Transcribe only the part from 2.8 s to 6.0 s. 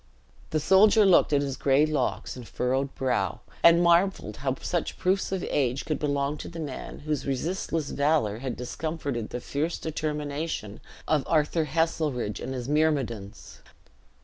brow, and marveled how such proofs of age could